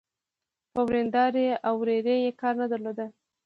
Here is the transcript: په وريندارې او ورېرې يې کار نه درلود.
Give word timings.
په 0.73 0.79
وريندارې 0.87 1.47
او 1.67 1.73
ورېرې 1.81 2.15
يې 2.25 2.31
کار 2.41 2.53
نه 2.61 2.67
درلود. 2.71 2.99